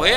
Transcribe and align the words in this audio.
wa 0.00 0.08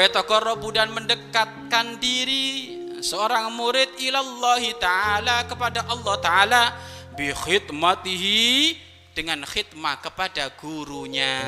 yataqarrabu 0.00 0.68
dan 0.72 0.88
mendekatkan 0.96 2.00
diri 2.00 2.72
seorang 3.04 3.52
murid 3.52 4.00
ilallahi 4.00 4.72
taala 4.80 5.44
kepada 5.44 5.84
Allah 5.84 6.16
taala 6.24 6.62
bi 7.12 7.28
khidmatihi 7.28 8.80
dengan 9.12 9.44
khidmah 9.44 10.00
kepada 10.00 10.48
gurunya. 10.56 11.44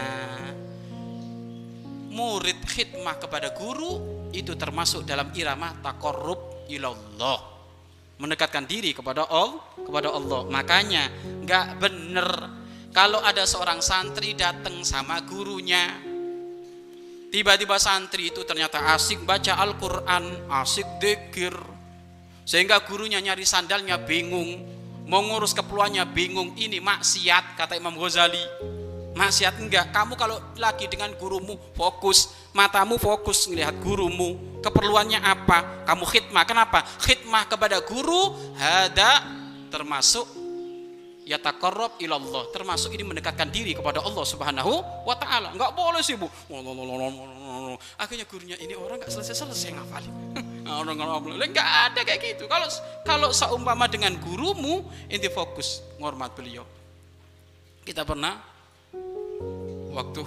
Murid 2.08 2.64
khidmah 2.64 3.20
kepada 3.20 3.52
guru 3.56 4.00
itu 4.32 4.56
termasuk 4.56 5.04
dalam 5.08 5.32
irama 5.32 5.72
taqarrub 5.80 6.68
ilallah. 6.68 7.56
Mendekatkan 8.18 8.66
diri 8.68 8.92
kepada 8.92 9.24
Allah 9.28 9.60
kepada 9.80 10.12
Allah. 10.12 10.44
Makanya 10.48 11.08
nggak 11.44 11.66
bener 11.80 12.28
kalau 12.92 13.20
ada 13.20 13.44
seorang 13.44 13.84
santri 13.84 14.34
datang 14.34 14.82
sama 14.82 15.20
gurunya 15.22 16.07
Tiba-tiba 17.28 17.76
santri 17.76 18.32
itu 18.32 18.40
ternyata 18.48 18.96
asik 18.96 19.20
baca 19.28 19.60
Al-Quran, 19.60 20.48
asik 20.48 20.88
dekir. 20.96 21.52
Sehingga 22.48 22.80
gurunya 22.88 23.20
nyari 23.20 23.44
sandalnya 23.44 24.00
bingung. 24.00 24.64
Mau 25.04 25.20
ngurus 25.20 25.52
keperluannya 25.52 26.08
bingung. 26.08 26.56
Ini 26.56 26.80
maksiat, 26.80 27.60
kata 27.60 27.76
Imam 27.76 27.92
Ghazali. 28.00 28.40
Maksiat 29.12 29.60
enggak. 29.60 29.92
Kamu 29.92 30.16
kalau 30.16 30.40
lagi 30.56 30.88
dengan 30.88 31.12
gurumu 31.20 31.60
fokus. 31.76 32.32
Matamu 32.56 32.96
fokus 32.96 33.44
melihat 33.52 33.76
gurumu. 33.84 34.60
Keperluannya 34.64 35.20
apa? 35.20 35.84
Kamu 35.84 36.08
khidmah. 36.08 36.44
Kenapa? 36.48 36.80
Khidmah 37.04 37.44
kepada 37.44 37.84
guru. 37.84 38.32
Hada 38.56 39.20
termasuk 39.68 40.47
ya 41.28 41.36
takarrob 41.36 42.00
ilallah. 42.00 42.48
Termasuk 42.48 42.96
ini 42.96 43.04
mendekatkan 43.04 43.52
diri 43.52 43.76
kepada 43.76 44.00
Allah 44.00 44.24
subhanahu 44.24 45.04
wa 45.04 45.12
ta'ala. 45.12 45.52
Nggak 45.52 45.72
boleh 45.76 46.00
sih 46.00 46.16
bu. 46.16 46.32
Akhirnya 48.00 48.24
gurunya 48.24 48.56
ini 48.56 48.72
orang 48.72 48.96
nggak 48.96 49.12
selesai-selesai 49.12 49.76
ngafalin. 49.76 50.14
Orang 50.68 51.00
nggak 51.00 51.68
ada 51.92 52.00
kayak 52.04 52.36
gitu. 52.36 52.44
Kalau 52.44 52.68
kalau 53.00 53.28
seumpama 53.32 53.88
dengan 53.88 54.12
gurumu 54.20 54.84
inti 55.08 55.32
fokus 55.32 55.80
ngormat 55.96 56.36
beliau. 56.36 56.64
Kita 57.84 58.04
pernah 58.04 58.36
waktu 59.96 60.20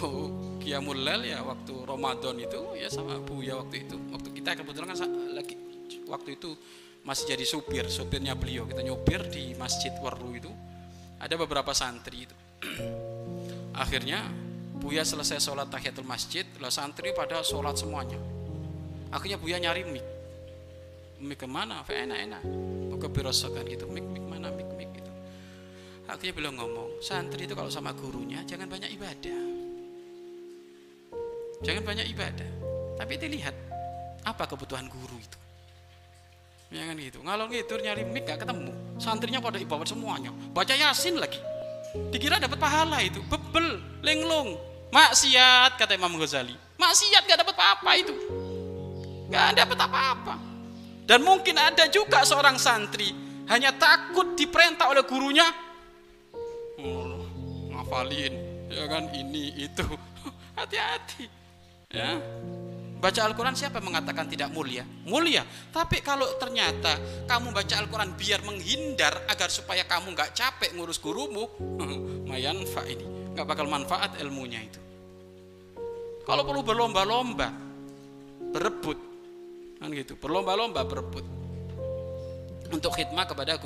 Qiyamul 0.66 1.06
Lail 1.06 1.30
ya 1.30 1.46
waktu 1.46 1.74
Ramadan 1.86 2.42
itu 2.42 2.74
ya 2.74 2.90
sama 2.90 3.22
Bu 3.22 3.46
ya 3.46 3.62
waktu 3.62 3.86
itu. 3.86 3.98
Waktu 4.10 4.34
kita 4.34 4.58
kebetulan 4.58 4.90
kan 4.98 4.98
lagi 5.38 5.54
waktu 6.10 6.42
itu 6.42 6.58
masih 7.06 7.30
jadi 7.38 7.46
supir 7.46 7.86
supirnya 7.94 8.34
beliau. 8.34 8.66
Kita 8.66 8.82
nyopir 8.82 9.30
di 9.30 9.54
masjid 9.54 9.94
Waru 10.02 10.34
itu 10.34 10.50
ada 11.22 11.36
beberapa 11.38 11.70
santri 11.78 12.26
itu. 12.26 12.36
Akhirnya 13.84 14.26
Buya 14.82 15.06
selesai 15.06 15.38
sholat 15.38 15.70
tahiyatul 15.70 16.10
masjid 16.10 16.42
lah 16.58 16.74
santri 16.74 17.14
pada 17.14 17.46
sholat 17.46 17.78
semuanya. 17.78 18.18
Akhirnya 19.14 19.38
Buya 19.38 19.62
nyari 19.62 19.86
mik. 19.86 20.06
Mik 21.22 21.38
ke 21.38 21.46
mana? 21.46 21.86
Enak 21.86 22.18
enak 22.18 22.42
buka 22.90 23.06
birosakan 23.06 23.62
gitu. 23.70 23.86
Mik 23.86 24.02
mik 24.10 24.26
mana? 24.26 24.50
Mik 24.50 24.74
mik 24.74 24.90
gitu. 24.98 25.12
Akhirnya 26.10 26.34
beliau 26.34 26.54
ngomong 26.58 26.98
santri 27.06 27.46
itu 27.46 27.54
kalau 27.54 27.70
sama 27.70 27.94
gurunya 27.94 28.42
jangan 28.50 28.66
banyak 28.66 28.90
ibadah. 28.90 29.42
Jangan 31.62 31.84
banyak 31.86 32.10
ibadah. 32.10 32.52
Tapi 32.98 33.14
dilihat 33.22 33.54
apa 34.26 34.50
kebutuhan 34.50 34.90
guru 34.90 35.22
itu 35.22 35.38
ya 36.72 36.88
kan 36.88 36.96
gitu. 36.98 37.20
Ngalor 37.22 37.52
gitu 37.52 37.76
nyari 37.78 38.08
mik 38.08 38.24
gak 38.26 38.40
ketemu. 38.48 38.72
Santrinya 38.98 39.44
pada 39.44 39.60
ibadah 39.60 39.86
semuanya. 39.86 40.32
Baca 40.56 40.72
yasin 40.72 41.20
lagi. 41.20 41.38
Dikira 42.10 42.40
dapat 42.40 42.58
pahala 42.58 43.04
itu. 43.04 43.20
Bebel 43.28 43.78
lenglong 44.00 44.56
maksiat 44.90 45.76
kata 45.76 46.00
Imam 46.00 46.16
Ghazali. 46.16 46.56
Maksiat 46.80 47.28
gak 47.28 47.40
dapat 47.44 47.56
apa-apa 47.60 47.92
itu. 48.00 48.16
Gak 49.28 49.60
dapat 49.60 49.78
apa-apa. 49.78 50.36
Dan 51.04 51.28
mungkin 51.28 51.60
ada 51.60 51.92
juga 51.92 52.24
seorang 52.24 52.56
santri 52.56 53.12
hanya 53.52 53.76
takut 53.76 54.40
diperintah 54.40 54.88
oleh 54.88 55.04
gurunya. 55.04 55.46
Oh, 56.80 57.28
ngafalin. 57.76 58.32
Ya 58.72 58.88
kan 58.88 59.12
ini 59.12 59.68
itu. 59.68 59.84
Hati-hati. 60.58 61.28
Ya 61.92 62.16
Baca 63.02 63.26
Al-Quran 63.26 63.58
siapa 63.58 63.82
mengatakan 63.82 64.30
tidak 64.30 64.54
mulia? 64.54 64.86
Mulia. 65.10 65.42
Tapi 65.74 66.06
kalau 66.06 66.38
ternyata 66.38 67.26
kamu 67.26 67.50
baca 67.50 67.76
Al-Quran 67.82 68.14
biar 68.14 68.46
menghindar 68.46 69.26
agar 69.26 69.50
supaya 69.50 69.82
kamu 69.90 70.14
nggak 70.14 70.38
capek 70.38 70.78
ngurus 70.78 71.02
gurumu, 71.02 71.50
mayan 72.30 72.62
fa 72.70 72.86
ini 72.86 73.34
nggak 73.34 73.48
bakal 73.50 73.66
manfaat 73.66 74.22
ilmunya 74.22 74.62
itu. 74.62 74.78
Kalau 76.22 76.46
perlu 76.46 76.62
berlomba-lomba, 76.62 77.50
berebut, 78.54 79.00
kan 79.82 79.90
gitu. 79.90 80.14
Berlomba-lomba 80.22 80.86
berebut 80.86 81.26
untuk 82.70 82.94
khidmah 82.94 83.26
kepada 83.26 83.58